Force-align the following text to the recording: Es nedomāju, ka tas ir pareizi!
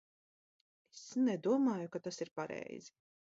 Es 0.97 1.03
nedomāju, 1.27 1.91
ka 1.97 2.03
tas 2.09 2.19
ir 2.27 2.33
pareizi! 2.41 2.91